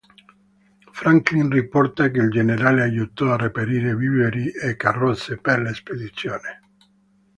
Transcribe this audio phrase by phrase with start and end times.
[0.93, 6.59] Franklin riporta che il generale aiutò a reperire viveri e carrozze per la spedizione.